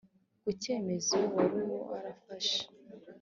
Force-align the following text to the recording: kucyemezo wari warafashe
kucyemezo 0.43 1.17
wari 1.35 1.59
warafashe 1.89 2.61